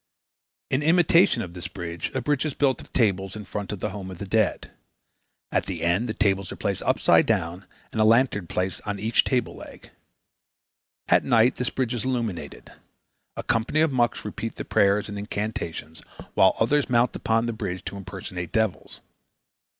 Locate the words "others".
16.59-16.89